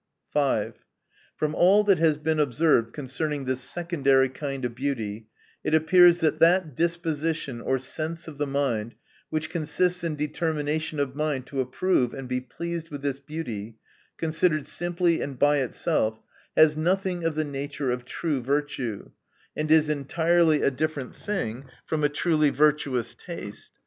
[0.31, 0.79] 5.
[1.35, 5.27] From all that has been observed concerning this secondary kind of beauty,
[5.63, 8.95] it appears that that disposition or sense of the mind,
[9.29, 11.61] which consists in determin ation of mind to.
[11.61, 13.77] approve and be pleased with this beauty,
[14.17, 16.19] considered simply and by itself,
[16.57, 19.11] has nothing of the nature of true virtue,
[19.55, 23.71] and is entirely a different thing from a truly virtuous taste.